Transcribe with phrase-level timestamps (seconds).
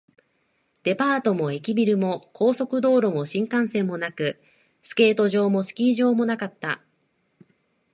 [0.81, 4.41] デパートも駅ビルも、高速道路も新幹線もなく、
[4.81, 6.81] スケート場もスキー場もなかった